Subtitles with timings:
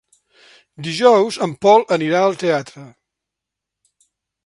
[0.87, 2.89] Dijous en Pol anirà al teatre.